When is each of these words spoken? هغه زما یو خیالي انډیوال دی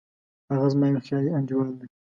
هغه 0.53 0.67
زما 0.73 0.85
یو 0.87 1.03
خیالي 1.05 1.29
انډیوال 1.37 1.71
دی 1.79 1.87